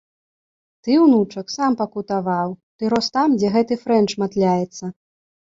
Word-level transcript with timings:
Ты, 0.85 0.91
унучак, 1.03 1.53
сам 1.55 1.75
пакутаваў, 1.81 2.55
ты 2.79 2.83
рос 2.95 3.11
там, 3.19 3.37
дзе 3.39 3.53
гэты 3.59 3.79
фрэнч 3.85 4.09
матляецца. 4.25 4.83